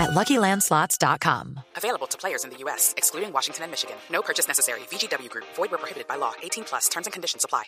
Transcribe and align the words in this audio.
at 0.00 0.10
LuckyLandSlots.com. 0.10 1.60
Available 1.76 2.08
to 2.08 2.16
players 2.18 2.44
in 2.44 2.50
the 2.50 2.56
U.S., 2.64 2.94
excluding 2.96 3.32
Washington 3.32 3.64
and 3.64 3.70
Michigan. 3.70 3.96
No 4.10 4.22
purchase 4.22 4.48
necessary. 4.48 4.80
VGW 4.90 5.28
Group. 5.28 5.46
Void 5.56 5.70
where 5.70 5.78
prohibited 5.78 6.08
by 6.08 6.16
law. 6.16 6.32
18 6.42 6.64
plus. 6.64 6.88
Terms 6.88 7.06
and 7.06 7.12
conditions 7.12 7.44
apply. 7.44 7.64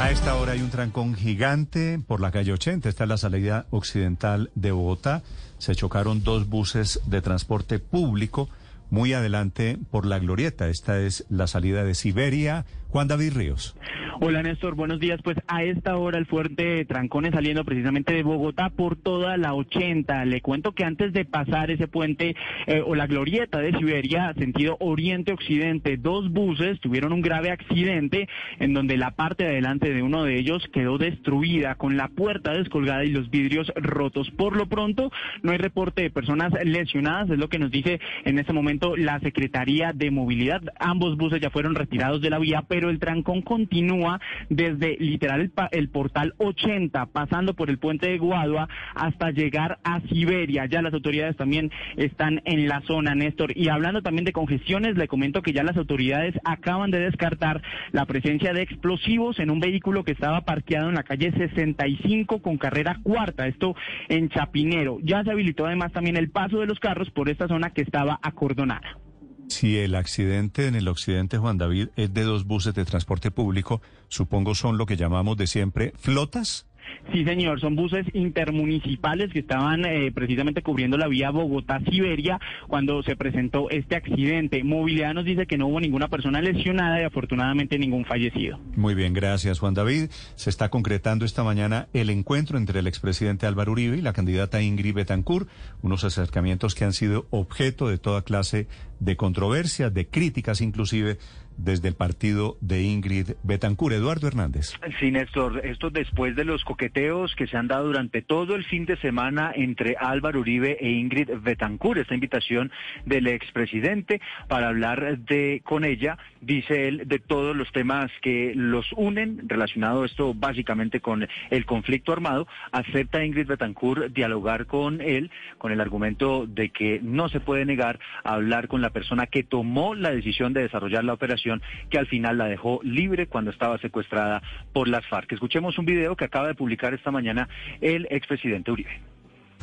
A 0.00 0.12
esta 0.12 0.36
hora 0.36 0.52
hay 0.52 0.60
un 0.60 0.70
trancón 0.70 1.16
gigante 1.16 1.98
por 1.98 2.20
la 2.20 2.30
calle 2.30 2.52
80. 2.52 2.88
Esta 2.88 3.02
es 3.02 3.08
la 3.08 3.16
salida 3.16 3.66
occidental 3.70 4.48
de 4.54 4.70
Bogotá. 4.70 5.22
Se 5.58 5.74
chocaron 5.74 6.22
dos 6.22 6.48
buses 6.48 7.00
de 7.06 7.20
transporte 7.20 7.80
público 7.80 8.48
muy 8.90 9.12
adelante 9.12 9.76
por 9.90 10.06
la 10.06 10.20
Glorieta. 10.20 10.68
Esta 10.68 11.00
es 11.00 11.24
la 11.28 11.48
salida 11.48 11.82
de 11.82 11.96
Siberia. 11.96 12.64
Juan 12.88 13.06
David 13.08 13.34
Ríos. 13.34 13.76
Hola 14.20 14.42
Néstor, 14.42 14.74
buenos 14.74 14.98
días. 14.98 15.20
Pues 15.22 15.36
a 15.46 15.62
esta 15.62 15.96
hora 15.96 16.18
el 16.18 16.26
fuerte 16.26 16.84
Trancones 16.86 17.32
saliendo 17.32 17.64
precisamente 17.64 18.14
de 18.14 18.24
Bogotá 18.24 18.68
por 18.68 18.96
toda 18.96 19.36
la 19.36 19.54
80. 19.54 20.24
Le 20.24 20.40
cuento 20.40 20.72
que 20.72 20.84
antes 20.84 21.12
de 21.12 21.24
pasar 21.24 21.70
ese 21.70 21.86
puente 21.86 22.34
eh, 22.66 22.82
o 22.84 22.96
la 22.96 23.06
glorieta 23.06 23.60
de 23.60 23.70
Siberia, 23.78 24.34
sentido 24.36 24.76
oriente-occidente, 24.80 25.98
dos 25.98 26.32
buses 26.32 26.80
tuvieron 26.80 27.12
un 27.12 27.20
grave 27.20 27.52
accidente 27.52 28.28
en 28.58 28.74
donde 28.74 28.96
la 28.96 29.12
parte 29.12 29.44
de 29.44 29.50
adelante 29.50 29.94
de 29.94 30.02
uno 30.02 30.24
de 30.24 30.36
ellos 30.36 30.64
quedó 30.72 30.98
destruida 30.98 31.76
con 31.76 31.96
la 31.96 32.08
puerta 32.08 32.52
descolgada 32.54 33.04
y 33.04 33.10
los 33.10 33.30
vidrios 33.30 33.72
rotos. 33.76 34.32
Por 34.32 34.56
lo 34.56 34.66
pronto, 34.66 35.12
no 35.42 35.52
hay 35.52 35.58
reporte 35.58 36.02
de 36.02 36.10
personas 36.10 36.52
lesionadas, 36.64 37.30
es 37.30 37.38
lo 37.38 37.48
que 37.48 37.60
nos 37.60 37.70
dice 37.70 38.00
en 38.24 38.40
este 38.40 38.52
momento 38.52 38.96
la 38.96 39.20
Secretaría 39.20 39.92
de 39.92 40.10
Movilidad. 40.10 40.62
Ambos 40.80 41.16
buses 41.16 41.40
ya 41.40 41.50
fueron 41.50 41.76
retirados 41.76 42.20
de 42.20 42.30
la 42.30 42.40
vía, 42.40 42.64
pero 42.66 42.77
el 42.86 42.98
trancón 42.98 43.42
continúa 43.42 44.20
desde 44.48 44.96
literal 44.98 45.50
el, 45.72 45.88
portal 45.88 46.34
80, 46.38 47.06
pasando 47.06 47.54
por 47.54 47.70
el 47.70 47.78
puente 47.78 48.08
de 48.08 48.18
Guadua 48.18 48.68
hasta 48.94 49.30
llegar 49.30 49.78
a 49.84 50.00
Siberia. 50.02 50.66
Ya 50.66 50.82
las 50.82 50.94
autoridades 50.94 51.36
también 51.36 51.70
están 51.96 52.42
en 52.44 52.68
la 52.68 52.80
zona, 52.82 53.14
Néstor. 53.14 53.56
Y 53.56 53.68
hablando 53.68 54.02
también 54.02 54.24
de 54.24 54.32
congestiones, 54.32 54.96
le 54.96 55.08
comento 55.08 55.42
que 55.42 55.52
ya 55.52 55.62
las 55.62 55.76
autoridades 55.76 56.34
acaban 56.44 56.90
de 56.90 57.00
descartar 57.00 57.62
la 57.92 58.06
presencia 58.06 58.52
de 58.52 58.62
explosivos 58.62 59.38
en 59.38 59.50
un 59.50 59.60
vehículo 59.60 60.04
que 60.04 60.12
estaba 60.12 60.42
parqueado 60.42 60.88
en 60.88 60.94
la 60.94 61.02
calle 61.02 61.32
65 61.32 62.42
con 62.42 62.58
carrera 62.58 62.98
cuarta, 63.02 63.46
esto 63.46 63.74
en 64.08 64.28
Chapinero. 64.28 64.98
Ya 65.02 65.22
se 65.24 65.30
habilitó 65.30 65.66
además 65.66 65.92
también 65.92 66.16
el 66.16 66.30
paso 66.30 66.60
de 66.60 66.66
los 66.66 66.78
carros 66.78 67.10
por 67.10 67.28
esta 67.28 67.48
zona 67.48 67.70
que 67.70 67.82
estaba 67.82 68.18
acordonada. 68.22 69.07
Si 69.48 69.78
el 69.78 69.94
accidente 69.94 70.66
en 70.66 70.74
el 70.74 70.88
occidente, 70.88 71.38
Juan 71.38 71.58
David, 71.58 71.88
es 71.96 72.12
de 72.12 72.22
dos 72.22 72.44
buses 72.44 72.74
de 72.74 72.84
transporte 72.84 73.30
público, 73.30 73.80
supongo 74.08 74.54
son 74.54 74.78
lo 74.78 74.86
que 74.86 74.96
llamamos 74.96 75.36
de 75.36 75.46
siempre 75.46 75.92
flotas. 75.96 76.68
Sí, 77.12 77.24
señor, 77.24 77.60
son 77.60 77.74
buses 77.74 78.06
intermunicipales 78.12 79.32
que 79.32 79.38
estaban 79.38 79.84
eh, 79.86 80.12
precisamente 80.12 80.62
cubriendo 80.62 80.98
la 80.98 81.08
vía 81.08 81.30
Bogotá-Siberia 81.30 82.38
cuando 82.66 83.02
se 83.02 83.16
presentó 83.16 83.70
este 83.70 83.96
accidente. 83.96 84.62
Movilidad 84.62 85.14
nos 85.14 85.24
dice 85.24 85.46
que 85.46 85.56
no 85.56 85.68
hubo 85.68 85.80
ninguna 85.80 86.08
persona 86.08 86.42
lesionada 86.42 87.00
y 87.00 87.04
afortunadamente 87.04 87.78
ningún 87.78 88.04
fallecido. 88.04 88.58
Muy 88.76 88.94
bien, 88.94 89.14
gracias, 89.14 89.58
Juan 89.58 89.74
David. 89.74 90.10
Se 90.34 90.50
está 90.50 90.68
concretando 90.68 91.24
esta 91.24 91.44
mañana 91.44 91.88
el 91.94 92.10
encuentro 92.10 92.58
entre 92.58 92.80
el 92.80 92.86
expresidente 92.86 93.46
Álvaro 93.46 93.72
Uribe 93.72 93.96
y 93.96 94.02
la 94.02 94.12
candidata 94.12 94.60
Ingrid 94.60 94.94
Betancourt, 94.94 95.48
unos 95.82 96.04
acercamientos 96.04 96.74
que 96.74 96.84
han 96.84 96.92
sido 96.92 97.26
objeto 97.30 97.88
de 97.88 97.98
toda 97.98 98.22
clase 98.22 98.66
de 99.00 99.16
controversias, 99.16 99.92
de 99.92 100.06
críticas 100.06 100.60
inclusive 100.60 101.18
desde 101.58 101.88
el 101.88 101.94
partido 101.94 102.56
de 102.60 102.82
Ingrid 102.82 103.32
Betancur. 103.42 103.92
Eduardo 103.92 104.28
Hernández. 104.28 104.74
Sí, 105.00 105.10
Néstor, 105.10 105.66
esto 105.66 105.90
después 105.90 106.36
de 106.36 106.44
los 106.44 106.64
coqueteos 106.64 107.34
que 107.34 107.46
se 107.46 107.56
han 107.56 107.66
dado 107.66 107.86
durante 107.86 108.22
todo 108.22 108.54
el 108.54 108.64
fin 108.64 108.86
de 108.86 108.96
semana 108.98 109.52
entre 109.54 109.96
Álvaro 109.98 110.40
Uribe 110.40 110.78
e 110.80 110.90
Ingrid 110.90 111.30
Betancur, 111.42 111.98
esta 111.98 112.14
invitación 112.14 112.70
del 113.04 113.26
expresidente 113.26 114.20
para 114.46 114.68
hablar 114.68 115.18
de 115.18 115.60
con 115.64 115.84
ella, 115.84 116.16
dice 116.40 116.88
él, 116.88 117.02
de 117.06 117.18
todos 117.18 117.56
los 117.56 117.70
temas 117.72 118.10
que 118.22 118.52
los 118.54 118.86
unen, 118.96 119.48
relacionado 119.48 120.04
esto 120.04 120.34
básicamente 120.34 121.00
con 121.00 121.26
el 121.50 121.66
conflicto 121.66 122.12
armado, 122.12 122.46
acepta 122.70 123.24
Ingrid 123.24 123.48
Betancur 123.48 124.12
dialogar 124.12 124.66
con 124.66 125.00
él 125.00 125.30
con 125.58 125.72
el 125.72 125.80
argumento 125.80 126.46
de 126.46 126.70
que 126.70 127.00
no 127.02 127.28
se 127.28 127.40
puede 127.40 127.64
negar 127.64 127.98
a 128.22 128.34
hablar 128.34 128.68
con 128.68 128.80
la 128.80 128.87
persona 128.90 129.26
que 129.26 129.42
tomó 129.42 129.94
la 129.94 130.10
decisión 130.10 130.52
de 130.52 130.62
desarrollar 130.62 131.04
la 131.04 131.14
operación 131.14 131.62
que 131.90 131.98
al 131.98 132.06
final 132.06 132.38
la 132.38 132.46
dejó 132.46 132.80
libre 132.82 133.26
cuando 133.26 133.50
estaba 133.50 133.78
secuestrada 133.78 134.42
por 134.72 134.88
las 134.88 135.06
FARC. 135.06 135.32
Escuchemos 135.32 135.78
un 135.78 135.86
video 135.86 136.16
que 136.16 136.24
acaba 136.24 136.48
de 136.48 136.54
publicar 136.54 136.94
esta 136.94 137.10
mañana 137.10 137.48
el 137.80 138.06
expresidente 138.10 138.70
Uribe. 138.70 139.00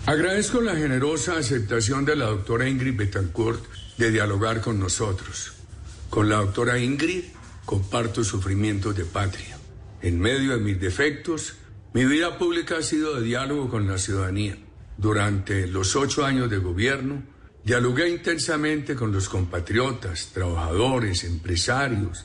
Agradezco 0.06 0.62
la 0.62 0.76
generosa 0.76 1.38
aceptación 1.38 2.06
de 2.06 2.16
la 2.16 2.26
doctora 2.26 2.70
Ingrid 2.70 2.96
Betancourt 2.96 3.64
de 3.98 4.12
dialogar 4.12 4.62
con 4.62 4.80
nosotros. 4.80 5.54
Con 6.10 6.30
la 6.30 6.38
doctora 6.38 6.78
Ingrid 6.78 7.24
comparto 7.66 8.24
sufrimientos 8.24 8.96
de 8.96 9.06
patria. 9.06 9.58
En 10.02 10.20
medio 10.20 10.52
de 10.52 10.60
mis 10.60 10.80
defectos, 10.80 11.58
mi 11.94 12.06
vida 12.06 12.38
pública 12.38 12.78
ha 12.78 12.84
sido 12.84 13.16
de 13.16 13.26
diálogo 13.26 13.70
con 13.70 13.88
la 13.88 13.98
ciudadanía. 13.98 14.58
Durante 14.98 15.66
los 15.66 15.96
ocho 15.96 16.24
años 16.24 16.50
de 16.50 16.58
gobierno, 16.58 17.24
Dialogué 17.66 18.08
intensamente 18.10 18.94
con 18.94 19.12
los 19.12 19.28
compatriotas, 19.28 20.30
trabajadores, 20.32 21.24
empresarios, 21.24 22.24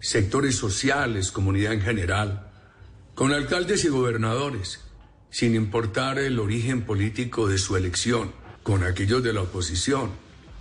sectores 0.00 0.56
sociales, 0.56 1.30
comunidad 1.30 1.74
en 1.74 1.82
general, 1.82 2.50
con 3.14 3.34
alcaldes 3.34 3.84
y 3.84 3.88
gobernadores, 3.88 4.80
sin 5.28 5.54
importar 5.54 6.18
el 6.18 6.38
origen 6.38 6.86
político 6.86 7.48
de 7.48 7.58
su 7.58 7.76
elección, 7.76 8.32
con 8.62 8.82
aquellos 8.82 9.22
de 9.22 9.34
la 9.34 9.42
oposición, 9.42 10.12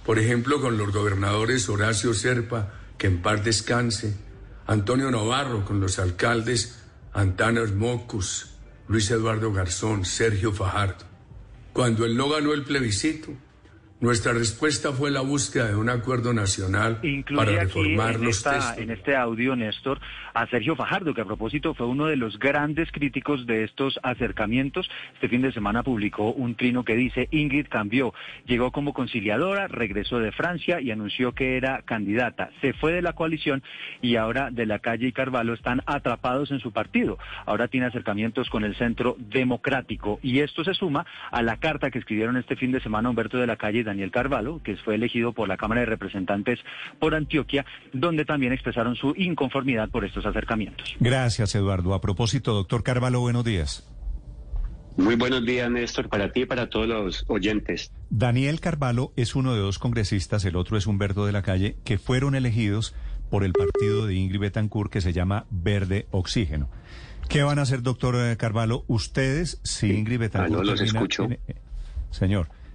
por 0.05 0.19
ejemplo 0.19 0.59
con 0.59 0.77
los 0.77 0.91
gobernadores 0.91 1.69
Horacio 1.69 2.13
Serpa, 2.13 2.73
que 2.97 3.07
en 3.07 3.21
paz 3.21 3.45
descanse, 3.45 4.17
Antonio 4.67 5.09
Navarro, 5.09 5.63
con 5.63 5.79
los 5.79 5.99
alcaldes 5.99 6.83
Antanas 7.13 7.71
Mocus, 7.71 8.55
Luis 8.89 9.09
Eduardo 9.09 9.53
Garzón, 9.53 10.03
Sergio 10.03 10.51
Fajardo. 10.51 11.05
Cuando 11.71 12.03
él 12.03 12.17
no 12.17 12.27
ganó 12.27 12.51
el 12.51 12.65
plebiscito, 12.65 13.31
nuestra 14.01 14.33
respuesta 14.33 14.91
fue 14.91 15.11
la 15.11 15.21
búsqueda 15.21 15.67
de 15.67 15.75
un 15.75 15.87
acuerdo 15.87 16.33
nacional 16.33 16.99
para 17.35 17.51
reformar 17.51 18.15
en 18.15 18.23
los 18.23 18.43
En 18.77 18.89
este 18.89 19.15
audio, 19.15 19.55
Néstor, 19.55 19.99
a 20.33 20.47
Sergio 20.47 20.75
Fajardo, 20.75 21.13
que 21.13 21.21
a 21.21 21.25
propósito 21.25 21.75
fue 21.75 21.85
uno 21.85 22.07
de 22.07 22.15
los 22.15 22.39
grandes 22.39 22.91
críticos 22.91 23.45
de 23.45 23.63
estos 23.63 23.99
acercamientos. 24.01 24.89
Este 25.13 25.29
fin 25.29 25.43
de 25.43 25.51
semana 25.51 25.83
publicó 25.83 26.31
un 26.31 26.55
trino 26.55 26.83
que 26.83 26.95
dice, 26.95 27.27
Ingrid 27.29 27.67
cambió, 27.67 28.13
llegó 28.47 28.71
como 28.71 28.93
conciliadora, 28.93 29.67
regresó 29.67 30.17
de 30.17 30.31
Francia 30.31 30.81
y 30.81 30.89
anunció 30.89 31.33
que 31.33 31.55
era 31.55 31.83
candidata. 31.83 32.49
Se 32.61 32.73
fue 32.73 32.93
de 32.93 33.03
la 33.03 33.13
coalición 33.13 33.61
y 34.01 34.15
ahora 34.15 34.49
de 34.49 34.65
la 34.65 34.79
calle 34.79 35.07
y 35.07 35.11
Carvalho 35.11 35.53
están 35.53 35.83
atrapados 35.85 36.49
en 36.49 36.59
su 36.59 36.71
partido. 36.71 37.19
Ahora 37.45 37.67
tiene 37.67 37.85
acercamientos 37.85 38.49
con 38.49 38.63
el 38.63 38.75
centro 38.75 39.15
democrático 39.19 40.19
y 40.23 40.39
esto 40.39 40.63
se 40.63 40.73
suma 40.73 41.05
a 41.29 41.43
la 41.43 41.57
carta 41.57 41.91
que 41.91 41.99
escribieron 41.99 42.37
este 42.37 42.55
fin 42.55 42.71
de 42.71 42.81
semana 42.81 43.07
Humberto 43.07 43.37
de 43.37 43.45
la 43.45 43.57
Calle 43.57 43.83
Daniel 43.91 44.11
Carvalho, 44.11 44.61
que 44.63 44.75
fue 44.77 44.95
elegido 44.95 45.33
por 45.33 45.47
la 45.47 45.57
Cámara 45.57 45.81
de 45.81 45.85
Representantes 45.85 46.59
por 46.99 47.13
Antioquia, 47.13 47.65
donde 47.93 48.25
también 48.25 48.53
expresaron 48.53 48.95
su 48.95 49.13
inconformidad 49.17 49.89
por 49.89 50.05
estos 50.05 50.25
acercamientos. 50.25 50.95
Gracias, 50.99 51.53
Eduardo. 51.55 51.93
A 51.93 52.01
propósito, 52.01 52.53
doctor 52.53 52.83
Carvalho, 52.83 53.19
buenos 53.19 53.43
días. 53.43 53.87
Muy 54.97 55.15
buenos 55.15 55.45
días, 55.45 55.69
Néstor, 55.71 56.09
para 56.09 56.31
ti 56.31 56.41
y 56.41 56.45
para 56.45 56.69
todos 56.69 56.87
los 56.87 57.25
oyentes. 57.27 57.91
Daniel 58.09 58.59
Carvalho 58.59 59.13
es 59.15 59.35
uno 59.35 59.53
de 59.53 59.59
dos 59.59 59.79
congresistas, 59.79 60.43
el 60.43 60.55
otro 60.55 60.77
es 60.77 60.85
Humberto 60.85 61.25
de 61.25 61.31
la 61.31 61.41
Calle, 61.41 61.77
que 61.85 61.97
fueron 61.97 62.35
elegidos 62.35 62.93
por 63.29 63.43
el 63.43 63.53
partido 63.53 64.05
de 64.05 64.15
Ingrid 64.15 64.41
Betancourt 64.41 64.91
que 64.91 64.99
se 64.99 65.13
llama 65.13 65.45
Verde 65.49 66.07
Oxígeno. 66.11 66.69
¿Qué 67.29 67.43
van 67.43 67.59
a 67.59 67.61
hacer, 67.61 67.81
doctor 67.81 68.15
eh, 68.17 68.35
Carvalho, 68.35 68.83
ustedes 68.87 69.61
si 69.63 69.93
Ingrid 69.93 70.15
ah, 70.15 70.19
Betancourt... 70.19 70.63
no 70.65 70.71
los 70.71 70.81
escucho. 70.81 71.29
Eh, 71.29 71.39
señor, 72.09 72.49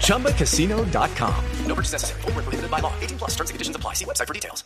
ChumbaCasino.com. 0.00 1.34
No 1.66 1.74
purchase 1.74 1.92
necessary. 1.94 2.20
Full 2.22 2.32
prohibited 2.32 2.70
by 2.70 2.80
law. 2.80 2.92
18 3.00 3.18
plus 3.18 3.30
terms 3.36 3.50
and 3.50 3.54
conditions 3.54 3.76
apply. 3.76 3.94
See 3.94 4.04
website 4.04 4.26
for 4.26 4.34
details. 4.34 4.64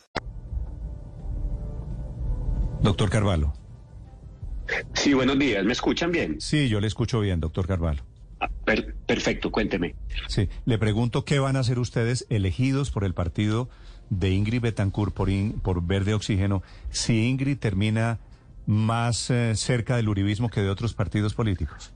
Doctor 2.83 3.09
Carvalho. 3.11 3.53
Sí, 4.95 5.13
buenos 5.15 5.39
días. 5.39 5.65
¿Me 5.65 5.73
escuchan 5.73 6.11
bien? 6.13 6.41
Sí, 6.41 6.69
yo 6.69 6.81
le 6.81 6.87
escucho 6.87 7.21
bien, 7.21 7.41
doctor 7.41 7.67
Carvalho. 7.67 8.03
Ah, 8.41 8.49
per- 8.65 8.95
perfecto, 9.07 9.51
cuénteme. 9.53 9.95
Sí, 10.29 10.49
le 10.65 10.79
pregunto 10.79 11.25
qué 11.25 11.39
van 11.39 11.57
a 11.57 11.61
hacer 11.61 11.79
ustedes 11.79 12.27
elegidos 12.31 12.91
por 12.91 13.05
el 13.05 13.15
partido 13.15 13.69
de 14.11 14.31
Ingrid 14.31 14.61
Betancourt 14.63 15.15
por, 15.15 15.31
In- 15.31 15.61
por 15.61 15.83
Verde 15.87 16.15
Oxígeno 16.15 16.63
si 16.91 17.29
Ingrid 17.29 17.59
termina 17.59 18.19
más 18.67 19.31
eh, 19.31 19.55
cerca 19.57 19.97
del 19.97 20.09
uribismo 20.09 20.49
que 20.49 20.61
de 20.61 20.71
otros 20.71 20.95
partidos 20.95 21.35
políticos. 21.35 21.93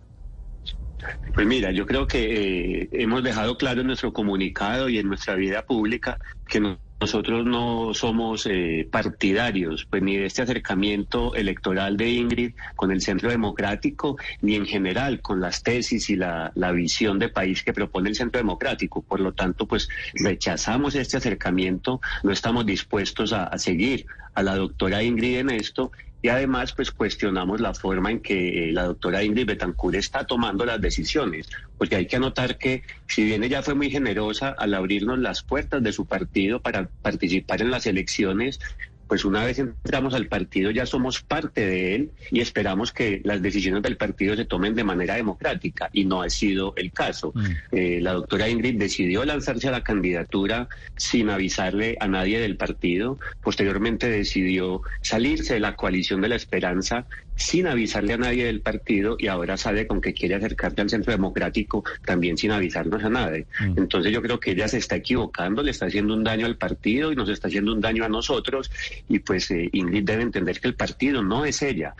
Pues 1.34 1.46
mira, 1.46 1.70
yo 1.70 1.86
creo 1.86 2.06
que 2.06 2.82
eh, 2.82 2.88
hemos 2.92 3.22
dejado 3.22 3.56
claro 3.58 3.82
en 3.82 3.88
nuestro 3.88 4.12
comunicado 4.12 4.88
y 4.88 4.98
en 4.98 5.08
nuestra 5.08 5.34
vida 5.34 5.62
pública 5.62 6.18
que 6.46 6.60
no- 6.60 6.80
nosotros 6.98 7.44
no 7.44 7.92
somos 7.92 8.46
eh, 8.46 8.88
partidarios, 8.90 9.86
pues 9.90 10.02
ni 10.02 10.16
de 10.16 10.24
este 10.24 10.40
acercamiento 10.40 11.34
electoral 11.34 11.98
de 11.98 12.08
Ingrid 12.08 12.54
con 12.74 12.90
el 12.90 13.02
Centro 13.02 13.28
Democrático, 13.28 14.16
ni 14.40 14.54
en 14.54 14.64
general 14.64 15.20
con 15.20 15.38
las 15.38 15.62
tesis 15.62 16.08
y 16.08 16.16
la, 16.16 16.52
la 16.54 16.72
visión 16.72 17.18
de 17.18 17.28
país 17.28 17.62
que 17.62 17.74
propone 17.74 18.08
el 18.08 18.14
Centro 18.16 18.38
Democrático. 18.38 19.02
Por 19.02 19.20
lo 19.20 19.34
tanto, 19.34 19.66
pues 19.66 19.90
rechazamos 20.14 20.94
este 20.94 21.18
acercamiento, 21.18 22.00
no 22.22 22.32
estamos 22.32 22.64
dispuestos 22.64 23.34
a, 23.34 23.44
a 23.44 23.58
seguir 23.58 24.06
a 24.32 24.42
la 24.42 24.56
doctora 24.56 25.02
Ingrid 25.02 25.38
en 25.38 25.50
esto 25.50 25.92
y 26.26 26.28
además 26.28 26.72
pues 26.72 26.90
cuestionamos 26.90 27.60
la 27.60 27.72
forma 27.72 28.10
en 28.10 28.18
que 28.18 28.70
eh, 28.70 28.72
la 28.72 28.82
doctora 28.82 29.22
Ingrid 29.22 29.46
Betancourt 29.46 29.94
está 29.94 30.24
tomando 30.24 30.66
las 30.66 30.80
decisiones, 30.80 31.48
porque 31.78 31.94
hay 31.94 32.06
que 32.08 32.16
anotar 32.16 32.58
que 32.58 32.82
si 33.06 33.22
bien 33.22 33.44
ella 33.44 33.62
fue 33.62 33.74
muy 33.74 33.90
generosa 33.90 34.48
al 34.58 34.74
abrirnos 34.74 35.20
las 35.20 35.44
puertas 35.44 35.84
de 35.84 35.92
su 35.92 36.04
partido 36.04 36.58
para 36.58 36.88
participar 37.00 37.62
en 37.62 37.70
las 37.70 37.86
elecciones, 37.86 38.58
pues 39.06 39.24
una 39.24 39.44
vez 39.44 39.58
entramos 39.58 40.14
al 40.14 40.26
partido 40.26 40.70
ya 40.70 40.86
somos 40.86 41.22
parte 41.22 41.66
de 41.66 41.94
él 41.94 42.10
y 42.30 42.40
esperamos 42.40 42.92
que 42.92 43.20
las 43.24 43.40
decisiones 43.42 43.82
del 43.82 43.96
partido 43.96 44.36
se 44.36 44.44
tomen 44.44 44.74
de 44.74 44.84
manera 44.84 45.14
democrática 45.14 45.90
y 45.92 46.04
no 46.04 46.22
ha 46.22 46.30
sido 46.30 46.74
el 46.76 46.92
caso. 46.92 47.32
Eh, 47.72 48.00
la 48.00 48.12
doctora 48.12 48.48
Ingrid 48.48 48.78
decidió 48.78 49.24
lanzarse 49.24 49.68
a 49.68 49.72
la 49.72 49.82
candidatura 49.82 50.68
sin 50.96 51.30
avisarle 51.30 51.96
a 52.00 52.08
nadie 52.08 52.40
del 52.40 52.56
partido, 52.56 53.18
posteriormente 53.42 54.08
decidió 54.08 54.82
salirse 55.02 55.54
de 55.54 55.60
la 55.60 55.76
coalición 55.76 56.20
de 56.20 56.28
la 56.28 56.36
esperanza 56.36 57.06
sin 57.36 57.66
avisarle 57.66 58.14
a 58.14 58.16
nadie 58.16 58.46
del 58.46 58.60
partido 58.62 59.16
y 59.18 59.28
ahora 59.28 59.56
sale 59.56 59.86
con 59.86 60.00
que 60.00 60.14
quiere 60.14 60.34
acercarse 60.34 60.80
al 60.80 60.90
centro 60.90 61.12
democrático 61.12 61.84
también 62.04 62.36
sin 62.38 62.50
avisarnos 62.50 63.04
a 63.04 63.10
nadie. 63.10 63.46
Entonces 63.76 64.12
yo 64.12 64.22
creo 64.22 64.40
que 64.40 64.52
ella 64.52 64.68
se 64.68 64.78
está 64.78 64.96
equivocando, 64.96 65.62
le 65.62 65.70
está 65.70 65.86
haciendo 65.86 66.14
un 66.14 66.24
daño 66.24 66.46
al 66.46 66.56
partido 66.56 67.12
y 67.12 67.16
nos 67.16 67.28
está 67.28 67.48
haciendo 67.48 67.72
un 67.72 67.80
daño 67.80 68.04
a 68.04 68.08
nosotros 68.08 68.70
y 69.08 69.18
pues 69.20 69.50
eh, 69.50 69.68
Ingrid 69.72 70.04
debe 70.04 70.22
entender 70.22 70.60
que 70.60 70.68
el 70.68 70.74
partido 70.74 71.22
no 71.22 71.44
es 71.44 71.62
ella. 71.62 71.94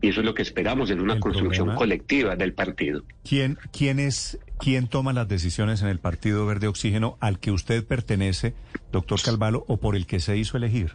Y 0.00 0.10
eso 0.10 0.20
es 0.20 0.26
lo 0.26 0.32
que 0.34 0.42
esperamos, 0.42 0.90
es 0.90 0.96
una 0.96 1.14
El 1.14 1.20
construcción 1.20 1.66
problema- 1.66 1.74
colectiva 1.78 2.36
del 2.36 2.52
partido. 2.52 3.02
¿Quién, 3.28 3.58
quién 3.72 3.98
es, 3.98 4.38
quién 4.60 4.86
toma 4.86 5.12
las 5.12 5.26
decisiones 5.26 5.82
en 5.82 5.88
el 5.88 5.98
Partido 5.98 6.46
Verde 6.46 6.68
Oxígeno 6.68 7.16
al 7.18 7.40
que 7.40 7.50
usted 7.50 7.84
pertenece, 7.84 8.54
doctor 8.92 9.20
Carvalho, 9.20 9.64
o 9.66 9.78
por 9.78 9.96
el 9.96 10.06
que 10.06 10.20
se 10.20 10.36
hizo 10.36 10.56
elegir? 10.56 10.92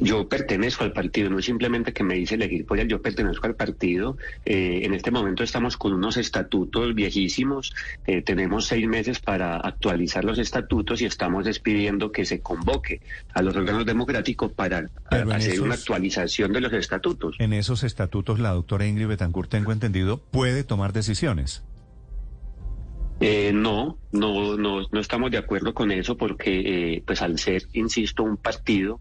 Yo 0.00 0.28
pertenezco 0.28 0.84
al 0.84 0.92
partido, 0.92 1.28
no 1.28 1.40
simplemente 1.42 1.92
que 1.92 2.04
me 2.04 2.14
dice 2.14 2.36
elegir 2.36 2.66
él, 2.76 2.88
yo 2.88 3.02
pertenezco 3.02 3.46
al 3.46 3.54
partido. 3.54 4.16
Eh, 4.44 4.80
en 4.84 4.94
este 4.94 5.10
momento 5.10 5.42
estamos 5.42 5.76
con 5.76 5.92
unos 5.92 6.16
estatutos 6.16 6.94
viejísimos, 6.94 7.74
eh, 8.06 8.22
tenemos 8.22 8.66
seis 8.66 8.86
meses 8.88 9.18
para 9.18 9.56
actualizar 9.56 10.24
los 10.24 10.38
estatutos 10.38 11.02
y 11.02 11.06
estamos 11.06 11.44
despidiendo 11.44 12.12
que 12.12 12.24
se 12.24 12.40
convoque 12.40 13.00
a 13.34 13.42
los 13.42 13.54
órganos 13.56 13.84
democráticos 13.84 14.52
para 14.52 14.88
hacer 15.10 15.60
una 15.60 15.74
actualización 15.74 16.52
de 16.52 16.60
los 16.60 16.72
estatutos. 16.72 17.36
En 17.38 17.52
esos 17.52 17.82
estatutos, 17.84 18.38
la 18.38 18.50
doctora 18.50 18.86
Ingrid 18.86 19.08
Betancourt, 19.08 19.50
tengo 19.50 19.72
entendido, 19.72 20.18
puede 20.18 20.64
tomar 20.64 20.92
decisiones. 20.92 21.62
Eh, 23.24 23.52
no, 23.54 23.98
no, 24.10 24.56
no, 24.56 24.80
no 24.90 25.00
estamos 25.00 25.30
de 25.30 25.38
acuerdo 25.38 25.74
con 25.74 25.92
eso 25.92 26.16
porque, 26.16 26.94
eh, 26.96 27.02
pues 27.06 27.22
al 27.22 27.38
ser, 27.38 27.62
insisto, 27.72 28.24
un 28.24 28.36
partido, 28.36 29.00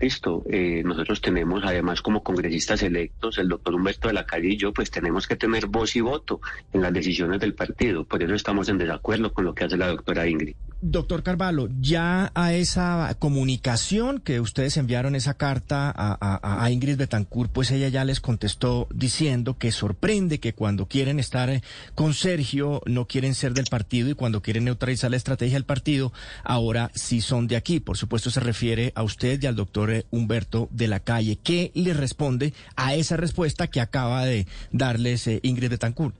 listo, 0.00 0.42
eh, 0.50 0.82
nosotros 0.84 1.20
tenemos 1.20 1.62
además 1.64 2.02
como 2.02 2.22
congresistas 2.22 2.82
electos, 2.82 3.38
el 3.38 3.48
doctor 3.48 3.74
Humberto 3.74 4.08
de 4.08 4.14
la 4.14 4.26
Calle 4.26 4.48
y 4.48 4.56
yo, 4.56 4.72
pues 4.72 4.90
tenemos 4.90 5.26
que 5.26 5.36
tener 5.36 5.66
voz 5.66 5.96
y 5.96 6.00
voto 6.00 6.40
en 6.72 6.82
las 6.82 6.92
decisiones 6.92 7.40
del 7.40 7.54
partido. 7.54 8.04
Por 8.04 8.22
eso 8.22 8.34
estamos 8.34 8.68
en 8.68 8.78
desacuerdo 8.78 9.32
con 9.32 9.44
lo 9.44 9.54
que 9.54 9.64
hace 9.64 9.76
la 9.76 9.88
doctora 9.88 10.26
Ingrid. 10.26 10.56
Doctor 10.86 11.22
Carvalho, 11.22 11.70
ya 11.80 12.30
a 12.34 12.52
esa 12.52 13.16
comunicación 13.18 14.20
que 14.20 14.38
ustedes 14.40 14.76
enviaron 14.76 15.14
esa 15.14 15.32
carta 15.32 15.90
a, 15.90 16.62
a- 16.62 16.70
Ingrid 16.70 16.98
Betancourt, 16.98 17.50
pues 17.50 17.70
ella 17.70 17.88
ya 17.88 18.04
les 18.04 18.20
contestó 18.20 18.86
diciendo 18.94 19.56
que 19.56 19.72
sorprende 19.72 20.40
que 20.40 20.52
cuando 20.52 20.86
quieren 20.86 21.18
estar 21.18 21.48
eh, 21.48 21.62
con 21.94 22.12
Sergio 22.12 22.82
no 22.84 23.06
quieren 23.06 23.34
ser 23.34 23.54
del 23.54 23.64
partido 23.64 24.10
y 24.10 24.14
cuando 24.14 24.42
quieren 24.42 24.64
neutralizar 24.64 25.10
la 25.10 25.16
estrategia 25.16 25.54
del 25.54 25.64
partido, 25.64 26.12
ahora 26.44 26.90
sí 26.94 27.22
son 27.22 27.46
de 27.46 27.56
aquí. 27.56 27.80
Por 27.80 27.96
supuesto 27.96 28.30
se 28.30 28.40
refiere 28.40 28.92
a 28.94 29.04
usted 29.04 29.42
y 29.42 29.46
al 29.46 29.56
doctor 29.56 29.90
eh, 29.90 30.04
Humberto 30.10 30.68
de 30.70 30.88
la 30.88 31.00
Calle. 31.00 31.38
¿Qué 31.42 31.72
le 31.74 31.94
responde 31.94 32.52
a 32.76 32.94
esa 32.94 33.16
respuesta 33.16 33.68
que 33.68 33.80
acaba 33.80 34.26
de 34.26 34.46
darles 34.70 35.26
eh, 35.28 35.40
Ingrid 35.42 35.70
Betancourt? 35.70 36.14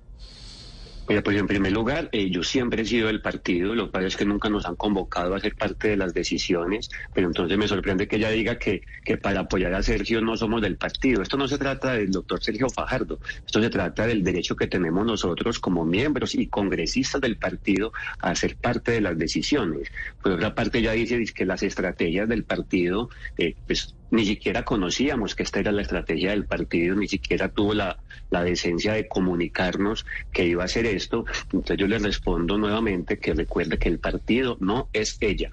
Mira, 1.07 1.23
pues 1.23 1.37
en 1.37 1.47
primer 1.47 1.71
lugar, 1.73 2.09
eh, 2.13 2.31
yo 2.31 2.43
siempre 2.43 2.81
he 2.81 2.87
sido 2.87 3.09
del 3.09 3.21
partido, 3.21 3.75
lo 3.75 3.91
que 3.91 4.07
es 4.07 4.17
que 4.17 4.25
nunca 4.25 4.49
nos 4.49 4.65
han 4.65 4.75
convocado 4.75 5.35
a 5.35 5.41
ser 5.41 5.55
parte 5.55 5.89
de 5.89 5.99
las 5.99 6.15
decisiones, 6.15 6.89
pero 7.13 7.27
entonces 7.27 7.59
me 7.59 7.69
sorprende 7.69 8.09
que 8.09 8.17
ella 8.17 8.31
diga 8.31 8.59
que, 8.59 8.81
que 9.05 9.19
para 9.19 9.41
apoyar 9.41 9.75
a 9.75 9.83
Sergio 9.83 10.23
no 10.23 10.35
somos 10.39 10.63
del 10.63 10.79
partido. 10.79 11.21
Esto 11.21 11.37
no 11.37 11.47
se 11.47 11.59
trata 11.59 11.93
del 11.93 12.11
doctor 12.11 12.43
Sergio 12.43 12.71
Fajardo, 12.71 13.21
esto 13.45 13.61
se 13.61 13.69
trata 13.69 14.07
del 14.07 14.25
derecho 14.25 14.57
que 14.57 14.67
tenemos 14.67 15.05
nosotros 15.05 15.59
como 15.59 15.85
miembros 15.85 16.35
y 16.35 16.47
congresistas 16.47 17.21
del 17.21 17.37
partido 17.37 17.93
a 18.21 18.35
ser 18.35 18.57
parte 18.57 18.93
de 18.93 19.03
las 19.03 19.19
decisiones. 19.19 19.91
Por 20.23 20.33
otra 20.33 20.55
parte, 20.55 20.79
ella 20.79 20.93
dice 20.93 21.23
que 21.35 21.45
las 21.45 21.63
estrategias 21.63 22.29
del 22.31 22.45
partido, 22.45 23.11
eh, 23.37 23.55
pues 23.67 23.95
ni 24.15 24.25
siquiera 24.25 24.65
conocíamos 24.65 25.35
que 25.35 25.43
esta 25.43 25.61
era 25.61 25.73
la 25.73 25.83
estrategia 25.83 26.31
del 26.31 26.47
partido, 26.47 26.95
ni 26.95 27.09
siquiera 27.09 27.49
tuvo 27.49 27.75
la, 27.75 27.99
la 28.31 28.43
decencia 28.43 28.93
de 28.93 29.09
comunicarnos 29.09 30.07
que 30.33 30.47
iba 30.47 30.63
a 30.63 30.67
hacer 30.67 30.87
esto. 30.87 31.25
Entonces 31.53 31.77
yo 31.77 31.87
le 31.87 31.99
respondo 31.99 32.57
nuevamente 32.57 33.19
que 33.19 33.35
recuerde 33.35 33.79
que 33.79 33.89
el 33.89 33.99
partido 33.99 34.57
no 34.61 34.89
es 34.93 35.19
ella. 35.21 35.53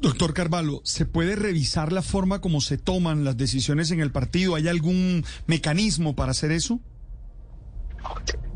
Doctor 0.00 0.32
Carvalho, 0.32 0.80
¿se 0.84 1.04
puede 1.04 1.36
revisar 1.36 1.92
la 1.92 2.02
forma 2.02 2.40
como 2.40 2.60
se 2.60 2.78
toman 2.78 3.24
las 3.24 3.36
decisiones 3.36 3.90
en 3.90 4.00
el 4.00 4.12
partido? 4.12 4.54
¿Hay 4.54 4.68
algún 4.68 5.24
mecanismo 5.46 6.14
para 6.14 6.30
hacer 6.30 6.52
eso? 6.52 6.80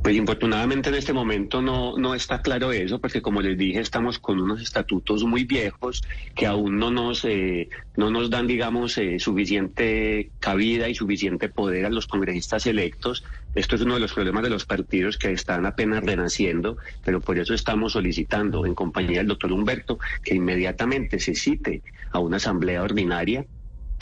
Pues 0.02 0.16
infortunadamente 0.16 0.88
en 0.88 0.96
este 0.96 1.12
momento 1.12 1.62
no, 1.62 1.96
no 1.96 2.12
está 2.16 2.42
claro 2.42 2.72
eso, 2.72 2.98
porque 2.98 3.22
como 3.22 3.40
les 3.40 3.56
dije, 3.56 3.78
estamos 3.78 4.18
con 4.18 4.40
unos 4.40 4.60
estatutos 4.60 5.22
muy 5.22 5.44
viejos 5.44 6.02
que 6.34 6.46
aún 6.46 6.76
no 6.76 6.90
nos, 6.90 7.24
eh, 7.24 7.68
no 7.96 8.10
nos 8.10 8.28
dan, 8.28 8.48
digamos, 8.48 8.98
eh, 8.98 9.20
suficiente 9.20 10.32
cabida 10.40 10.88
y 10.88 10.96
suficiente 10.96 11.48
poder 11.48 11.86
a 11.86 11.90
los 11.90 12.08
congresistas 12.08 12.66
electos. 12.66 13.22
Esto 13.54 13.76
es 13.76 13.82
uno 13.82 13.94
de 13.94 14.00
los 14.00 14.12
problemas 14.12 14.42
de 14.42 14.50
los 14.50 14.64
partidos 14.64 15.18
que 15.18 15.30
están 15.30 15.66
apenas 15.66 16.02
renaciendo, 16.02 16.78
pero 17.04 17.20
por 17.20 17.38
eso 17.38 17.54
estamos 17.54 17.92
solicitando, 17.92 18.66
en 18.66 18.74
compañía 18.74 19.18
del 19.18 19.28
doctor 19.28 19.52
Humberto, 19.52 20.00
que 20.24 20.34
inmediatamente 20.34 21.20
se 21.20 21.36
cite 21.36 21.80
a 22.10 22.18
una 22.18 22.38
asamblea 22.38 22.82
ordinaria 22.82 23.46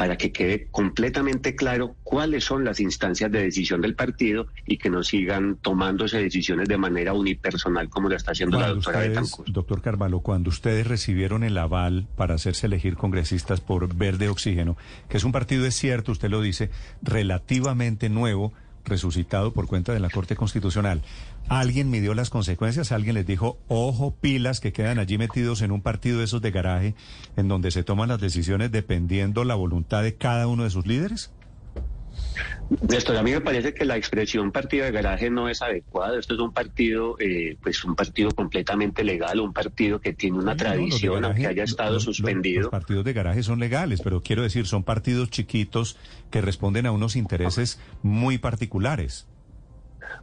para 0.01 0.17
que 0.17 0.33
quede 0.33 0.67
completamente 0.71 1.55
claro 1.55 1.95
cuáles 2.05 2.45
son 2.45 2.65
las 2.65 2.81
instancias 2.81 3.31
de 3.31 3.43
decisión 3.43 3.83
del 3.83 3.95
partido 3.95 4.47
y 4.67 4.79
que 4.79 4.89
no 4.89 5.03
sigan 5.03 5.57
tomándose 5.57 6.17
decisiones 6.17 6.71
de 6.71 6.79
manera 6.79 7.13
unipersonal 7.13 7.91
como 7.91 8.09
lo 8.09 8.17
está 8.17 8.33
haciendo 8.33 8.59
la 8.59 8.69
doctora 8.69 8.97
ustedes, 8.97 9.11
Betancourt. 9.11 9.49
doctor 9.51 9.83
Carvalho, 9.83 10.21
cuando 10.21 10.49
ustedes 10.49 10.87
recibieron 10.87 11.45
el 11.45 11.59
aval 11.59 12.09
para 12.17 12.35
hacerse 12.37 12.65
elegir 12.65 12.97
congresistas 12.97 13.61
por 13.61 13.95
Verde 13.95 14.31
Oxígeno, 14.31 14.79
que 15.11 15.19
es 15.19 15.25
un 15.25 15.33
partido, 15.33 15.67
es 15.67 15.75
cierto, 15.75 16.13
usted 16.13 16.31
lo 16.31 16.41
dice, 16.41 16.71
relativamente 17.03 18.09
nuevo, 18.09 18.55
resucitado 18.85 19.53
por 19.53 19.67
cuenta 19.67 19.93
de 19.93 20.01
la 20.01 20.11
Corte 20.11 20.37
Constitucional, 20.37 21.03
¿alguien 21.49 21.91
midió 21.91 22.15
las 22.15 22.31
consecuencias? 22.31 22.93
¿Alguien 22.93 23.15
les 23.15 23.27
dijo, 23.27 23.59
ojo, 23.69 24.15
pilas, 24.21 24.61
que 24.61 24.73
quedan 24.73 24.99
allí 24.99 25.19
metidos 25.19 25.63
en 25.63 25.73
un 25.73 25.83
partido 25.83 26.19
de 26.19 26.25
esos 26.25 26.43
de 26.43 26.51
garaje, 26.51 26.95
en 27.37 27.49
donde 27.49 27.71
se 27.71 27.85
toman 27.85 28.09
las 28.09 28.21
decisiones 28.21 28.73
dependiendo 28.73 29.45
la 29.45 29.55
voluntad 29.55 30.03
de 30.03 30.15
cada 30.15 30.47
uno 30.47 30.65
de 30.65 30.71
sus 30.71 30.87
líderes? 30.87 31.31
Néstor, 32.89 33.17
a 33.17 33.23
mí 33.23 33.33
me 33.33 33.41
parece 33.41 33.75
que 33.75 33.85
la 33.85 33.97
expresión 33.97 34.53
partido 34.53 34.85
de 34.85 34.93
garaje 34.93 35.29
no 35.29 35.49
es 35.49 35.61
adecuada. 35.61 36.19
Esto 36.19 36.35
es 36.35 36.41
un 36.41 36.53
partido, 36.53 37.17
eh, 37.19 37.57
pues 37.63 37.85
un 37.85 37.97
partido 37.97 38.31
completamente 38.31 39.03
legal, 39.03 39.41
un 39.41 39.53
partido 39.53 40.01
que 40.01 40.13
tiene 40.13 40.39
una 40.39 40.57
tradición, 40.57 41.25
aunque 41.25 41.47
haya 41.47 41.65
estado 41.65 41.99
suspendido. 41.99 42.63
Los, 42.63 42.71
partidos 42.71 43.05
de 43.05 43.13
garaje 43.13 43.43
son 43.43 43.59
legales, 43.59 44.01
pero 44.03 44.23
quiero 44.23 44.43
decir, 44.43 44.67
son 44.67 44.85
partidos 44.85 45.31
chiquitos 45.31 45.97
que 46.31 46.41
responden 46.41 46.87
a 46.87 46.93
unos 46.93 47.17
intereses 47.17 47.81
muy 48.03 48.39
particulares. 48.39 49.27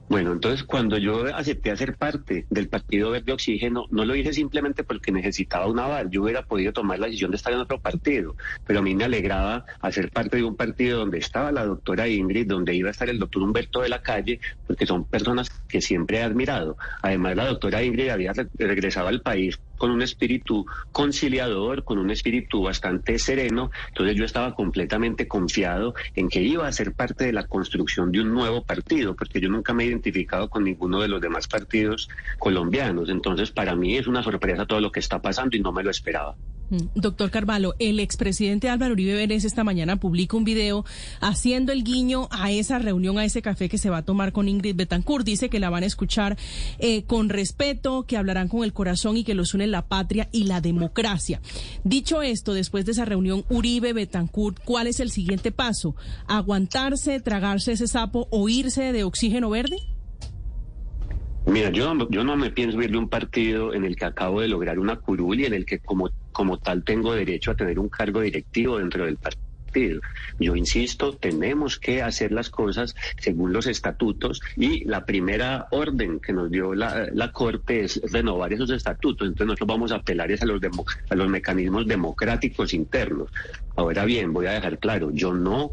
Bueno, 0.10 0.32
entonces 0.32 0.64
cuando 0.64 0.98
yo 0.98 1.26
acepté 1.36 1.70
hacer 1.70 1.98
parte 1.98 2.46
del 2.50 2.70
Partido 2.70 3.12
Verde 3.12 3.34
Oxígeno, 3.34 3.88
no 3.92 4.06
lo 4.06 4.16
hice 4.16 4.32
simplemente 4.32 4.84
porque 4.84 5.12
necesitaba 5.12 5.68
un 5.68 5.80
aval. 5.80 6.10
Yo 6.10 6.24
hubiera 6.24 6.44
podido 6.44 6.72
tomar 6.72 7.00
la 7.00 7.08
decisión 7.08 7.32
de 7.32 7.38
estar 7.38 7.52
en 7.52 7.60
otro 7.60 7.82
partido, 7.82 8.36
pero 8.66 8.80
a 8.80 8.82
mí 8.82 8.96
me 8.96 9.04
alegraba 9.04 9.66
hacer 9.82 10.10
parte 10.10 10.38
de 10.38 10.44
un 10.44 10.56
partido 10.56 11.00
donde 11.00 11.18
estaba 11.18 11.52
la 11.52 11.66
doctora 11.66 12.08
Ingrid, 12.08 12.48
donde 12.48 12.74
iba 12.74 12.88
a 12.88 12.92
estar 12.92 13.10
el 13.10 13.20
doctor 13.20 13.44
Humberto 13.44 13.82
de 13.82 13.90
la 13.90 14.02
Calle, 14.02 14.40
porque 14.66 14.86
son 14.86 15.04
personas 15.04 15.50
que 15.68 15.82
siempre 15.82 16.20
he 16.20 16.24
admirado. 16.24 16.78
Además, 17.02 17.36
la 17.36 17.48
doctora 17.48 17.84
Ingrid 17.84 18.10
había 18.10 18.34
regresado 18.58 19.10
al 19.10 19.22
país 19.22 19.60
con 19.78 19.92
un 19.92 20.02
espíritu 20.02 20.66
conciliador, 20.92 21.84
con 21.84 21.98
un 21.98 22.12
espíritu 22.12 22.64
bastante 22.64 23.20
sereno. 23.20 23.72
Entonces 23.90 24.16
yo 24.16 24.26
estaba 24.26 24.54
completamente 24.56 25.28
confiado 25.28 25.94
en 26.16 26.30
que 26.30 26.42
iba 26.42 26.68
a 26.68 26.72
ser 26.72 26.94
parte 26.94 27.26
de 27.26 27.34
la 27.34 27.46
construcción 27.46 28.12
de 28.12 28.22
un 28.22 28.34
nuevo 28.34 28.64
partido, 28.64 29.16
porque 29.16 29.40
yo 29.40 29.50
nunca 29.50 29.74
me 29.74 29.84
he 29.84 29.88
identificado 29.88 30.50
con 30.50 30.64
ninguno 30.64 31.02
de 31.02 31.08
los 31.08 31.22
demás 31.22 31.48
partidos 31.48 32.10
colombianos. 32.40 33.10
Entonces 33.10 33.52
para 33.52 33.76
mí 33.76 33.98
es 33.98 34.08
una 34.08 34.24
sorpresa 34.24 34.66
todo 34.66 34.82
lo 34.82 34.92
que 34.92 35.00
está 35.00 35.22
pasando 35.22 35.56
y 35.56 35.62
no 35.62 35.72
me 35.72 35.84
lo 35.84 35.92
esperaba. 35.92 36.36
Mm. 36.70 37.00
Doctor 37.00 37.32
Carvalho, 37.32 37.76
el 37.80 38.00
expresidente 38.00 38.70
Álvaro 38.70 38.94
Uribe 38.94 39.14
Vélez 39.14 39.46
esta 39.46 39.64
mañana 39.64 39.98
publica 39.98 40.36
un 40.36 40.44
video 40.44 40.86
haciendo 41.22 41.72
el 41.72 41.84
guiño 41.84 42.28
a 42.32 42.52
esa 42.52 42.80
reunión, 42.80 43.18
a 43.18 43.26
ese 43.26 43.42
café 43.42 43.70
que 43.70 43.78
se 43.78 43.90
va 43.90 43.98
a 43.98 44.06
tomar 44.06 44.32
con 44.32 44.50
Ingrid 44.50 44.76
Betancourt. 44.76 45.26
Dice 45.26 45.50
que 45.50 45.60
la 45.60 45.70
van 45.70 45.84
a 45.84 45.88
escuchar 45.88 46.38
eh, 46.80 47.04
con 47.04 47.30
respeto, 47.30 48.04
que 48.04 48.18
hablarán 48.18 48.48
con 48.48 48.64
el 48.64 48.74
corazón 48.74 49.18
y 49.18 49.24
que 49.24 49.34
los 49.34 49.54
une 49.54 49.68
la 49.68 49.88
patria 49.88 50.28
y 50.32 50.44
la 50.44 50.62
democracia. 50.62 51.42
Dicho 51.84 52.22
esto, 52.22 52.54
después 52.54 52.86
de 52.86 52.92
esa 52.92 53.06
reunión 53.06 53.46
Uribe 53.50 53.94
Betancourt, 53.94 54.60
¿cuál 54.64 54.88
es 54.88 55.00
el 55.00 55.12
siguiente 55.12 55.52
paso? 55.52 55.96
¿Aguantarse, 56.28 57.20
tragarse 57.20 57.74
ese 57.74 57.88
sapo 57.88 58.28
o 58.32 58.50
irse 58.50 58.92
de 58.92 59.04
oxígeno 59.04 59.50
verde? 59.50 59.78
Mira, 61.48 61.70
yo, 61.70 61.96
yo 62.10 62.26
no 62.26 62.36
me 62.36 62.52
pienso 62.52 62.82
ir 62.82 62.92
de 62.92 62.98
un 62.98 63.08
partido 63.08 63.74
en 63.74 63.86
el 63.86 63.96
que 63.96 64.04
acabo 64.04 64.42
de 64.42 64.50
lograr 64.50 64.80
una 64.80 64.98
curul 64.98 65.40
y 65.40 65.46
en 65.46 65.54
el 65.54 65.66
que 65.66 65.80
como, 65.80 66.10
como 66.38 66.60
tal 66.60 66.84
tengo 66.84 67.16
derecho 67.16 67.50
a 67.50 67.56
tener 67.56 67.80
un 67.80 67.90
cargo 67.90 68.22
directivo 68.22 68.78
dentro 68.78 69.06
del 69.06 69.18
partido. 69.18 70.02
Yo 70.38 70.56
insisto, 70.56 71.14
tenemos 71.14 71.80
que 71.80 72.04
hacer 72.04 72.32
las 72.32 72.52
cosas 72.52 72.96
según 73.20 73.54
los 73.54 73.66
estatutos 73.66 74.40
y 74.56 74.86
la 74.86 75.04
primera 75.04 75.68
orden 75.72 76.20
que 76.20 76.34
nos 76.34 76.52
dio 76.52 76.76
la, 76.76 77.08
la 77.12 77.32
Corte 77.32 77.86
es 77.86 78.00
renovar 78.12 78.54
esos 78.54 78.70
estatutos. 78.70 79.28
Entonces 79.28 79.48
nosotros 79.48 79.68
vamos 79.68 79.92
a 79.92 79.96
apelar 79.96 80.30
a 80.32 80.46
los, 80.46 80.62
a 81.10 81.16
los 81.16 81.28
mecanismos 81.28 81.88
democráticos 81.88 82.72
internos. 82.76 83.32
Ahora 83.76 84.06
bien, 84.06 84.32
voy 84.32 84.46
a 84.46 84.52
dejar 84.52 84.78
claro, 84.78 85.10
yo 85.12 85.34
no 85.34 85.72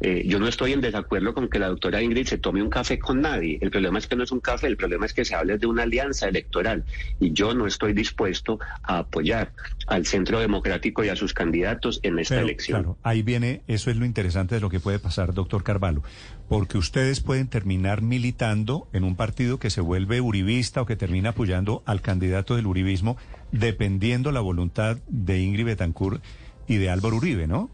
eh, 0.00 0.24
yo 0.26 0.38
no 0.38 0.48
estoy 0.48 0.72
en 0.72 0.80
desacuerdo 0.80 1.34
con 1.34 1.48
que 1.48 1.58
la 1.58 1.68
doctora 1.68 2.02
Ingrid 2.02 2.26
se 2.26 2.38
tome 2.38 2.62
un 2.62 2.70
café 2.70 2.98
con 2.98 3.20
nadie. 3.20 3.58
El 3.60 3.70
problema 3.70 3.98
es 3.98 4.06
que 4.06 4.16
no 4.16 4.24
es 4.24 4.32
un 4.32 4.40
café, 4.40 4.66
el 4.66 4.76
problema 4.76 5.06
es 5.06 5.14
que 5.14 5.24
se 5.24 5.34
hable 5.34 5.56
de 5.56 5.66
una 5.66 5.84
alianza 5.84 6.28
electoral. 6.28 6.84
Y 7.20 7.32
yo 7.32 7.54
no 7.54 7.66
estoy 7.66 7.92
dispuesto 7.92 8.58
a 8.82 8.98
apoyar 8.98 9.52
al 9.86 10.04
Centro 10.04 10.40
Democrático 10.40 11.04
y 11.04 11.08
a 11.08 11.16
sus 11.16 11.32
candidatos 11.32 12.00
en 12.02 12.18
esta 12.18 12.40
elección. 12.40 12.82
Claro, 12.82 12.98
ahí 13.02 13.22
viene, 13.22 13.62
eso 13.66 13.90
es 13.90 13.96
lo 13.96 14.04
interesante 14.04 14.56
de 14.56 14.60
lo 14.60 14.70
que 14.70 14.80
puede 14.80 14.98
pasar, 14.98 15.32
doctor 15.32 15.62
Carvalho, 15.62 16.02
porque 16.48 16.76
ustedes 16.76 17.20
pueden 17.20 17.48
terminar 17.48 18.02
militando 18.02 18.88
en 18.92 19.04
un 19.04 19.16
partido 19.16 19.58
que 19.58 19.70
se 19.70 19.80
vuelve 19.80 20.20
uribista 20.20 20.82
o 20.82 20.86
que 20.86 20.96
termina 20.96 21.30
apoyando 21.30 21.82
al 21.86 22.02
candidato 22.02 22.56
del 22.56 22.66
uribismo, 22.66 23.16
dependiendo 23.52 24.32
la 24.32 24.40
voluntad 24.40 24.98
de 25.08 25.40
Ingrid 25.40 25.66
Betancourt 25.66 26.22
y 26.66 26.76
de 26.76 26.90
Álvaro 26.90 27.16
Uribe, 27.16 27.46
¿no? 27.46 27.70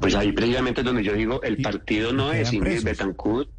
Pues 0.00 0.14
ahí 0.14 0.32
precisamente 0.32 0.80
es 0.80 0.84
donde 0.84 1.02
yo 1.02 1.14
digo, 1.14 1.42
el 1.42 1.58
partido 1.58 2.12
no 2.12 2.32
es 2.32 2.52
Ingrid 2.52 2.82
Betancourt. 2.82 3.50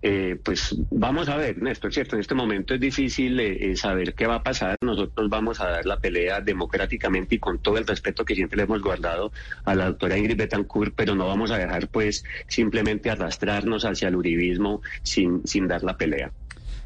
Eh, 0.00 0.38
pues 0.44 0.76
vamos 0.90 1.28
a 1.28 1.36
ver, 1.36 1.60
Néstor, 1.60 1.92
cierto, 1.92 2.14
en 2.14 2.20
este 2.20 2.34
momento 2.34 2.72
es 2.72 2.80
difícil 2.80 3.40
eh, 3.40 3.72
eh, 3.72 3.76
saber 3.76 4.14
qué 4.14 4.26
va 4.26 4.36
a 4.36 4.42
pasar. 4.42 4.76
Nosotros 4.80 5.28
vamos 5.28 5.60
a 5.60 5.68
dar 5.68 5.86
la 5.86 5.98
pelea 5.98 6.40
democráticamente 6.40 7.34
y 7.34 7.38
con 7.38 7.58
todo 7.58 7.78
el 7.78 7.86
respeto 7.86 8.24
que 8.24 8.36
siempre 8.36 8.56
le 8.58 8.62
hemos 8.62 8.80
guardado 8.80 9.32
a 9.64 9.74
la 9.74 9.86
doctora 9.86 10.16
Ingrid 10.16 10.36
Betancourt, 10.36 10.94
pero 10.94 11.16
no 11.16 11.26
vamos 11.26 11.50
a 11.50 11.58
dejar 11.58 11.88
pues 11.88 12.24
simplemente 12.46 13.10
arrastrarnos 13.10 13.84
hacia 13.84 14.08
el 14.08 14.16
uribismo 14.16 14.82
sin, 15.02 15.44
sin 15.46 15.66
dar 15.66 15.82
la 15.82 15.96
pelea. 15.96 16.30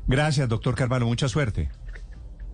Gracias, 0.09 0.49
doctor 0.49 0.75
Carvalho, 0.75 1.07
mucha 1.07 1.29
suerte. 1.29 1.69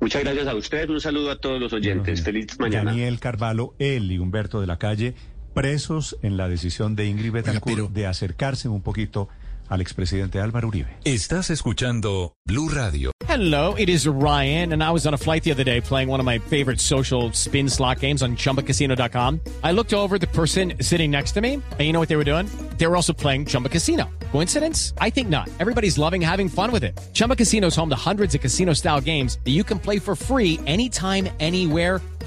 Muchas 0.01 0.23
gracias 0.23 0.47
a 0.47 0.55
ustedes, 0.55 0.89
un 0.89 1.01
saludo 1.01 1.31
a 1.31 1.41
todos 1.41 1.61
los 1.61 1.73
oyentes. 1.73 2.23
Feliz 2.23 2.59
mañana. 2.59 2.91
Daniel 2.91 3.19
Carvalho, 3.21 3.75
él 3.79 4.11
y 4.13 4.19
Humberto 4.19 4.61
de 4.61 4.67
la 4.67 4.79
Calle 4.79 5.15
presos 5.55 6.17
en 6.23 6.37
la 6.37 6.49
decisión 6.49 6.97
de 6.97 7.07
Ingrid 7.07 7.33
Betancourt 7.33 7.90
de 7.90 8.07
acercarse 8.07 8.69
un 8.69 8.83
poquito 8.83 9.28
al 9.69 9.81
expresidente 9.81 10.40
Álvaro 10.40 10.69
Uribe. 10.69 10.97
Estás 11.05 11.50
escuchando 11.50 12.35
Blue 12.47 12.69
Radio. 12.71 13.12
Hello, 13.28 13.75
it 13.76 13.90
is 13.90 14.07
Ryan, 14.07 14.73
and 14.73 14.83
I 14.83 14.90
was 14.90 15.07
on 15.07 15.12
a 15.12 15.19
flight 15.19 15.45
the 15.45 15.52
other 15.52 15.64
day 15.64 15.83
playing 15.83 16.09
one 16.09 16.19
of 16.19 16.25
my 16.25 16.38
favorite 16.38 16.81
social 16.81 17.31
spin 17.33 17.69
slot 17.69 18.00
games 18.00 18.23
on 18.23 18.37
chumbacasino.com. 18.37 19.40
I 19.62 19.73
looked 19.73 19.93
over 19.93 20.19
the 20.19 20.26
person 20.28 20.75
sitting 20.81 21.11
next 21.11 21.33
to 21.33 21.43
me, 21.43 21.55
and 21.55 21.81
you 21.81 21.93
know 21.93 22.00
what 22.00 22.09
they 22.09 22.17
were 22.17 22.25
doing? 22.25 22.49
They 22.78 22.87
were 22.87 22.97
also 22.97 23.12
playing 23.12 23.45
Chumba 23.47 23.69
Casino. 23.69 24.09
Coincidence? 24.33 24.95
I 24.99 25.11
think 25.11 25.28
not. 25.28 25.50
Everybody's 25.61 25.99
loving 25.99 26.23
having 26.23 26.49
fun 26.49 26.73
with 26.73 26.85
it. 26.85 26.99
Chumba 27.12 27.37
Casino 27.37 27.67
is 27.67 27.76
home 27.76 27.90
to 27.90 27.97
hundreds 27.97 28.35
of 28.35 28.40
casino 28.40 28.73
style 28.73 29.00
games 29.00 29.38
that 29.45 29.50
you 29.50 29.62
can 29.62 29.78
play 29.78 29.99
for 29.99 30.17
free 30.17 30.59
anytime, 30.67 31.28
anywhere, 31.38 32.00